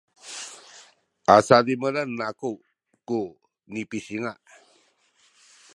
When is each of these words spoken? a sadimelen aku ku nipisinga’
a 1.33 1.35
sadimelen 1.47 2.11
aku 2.29 2.51
ku 3.07 3.19
nipisinga’ 3.71 4.33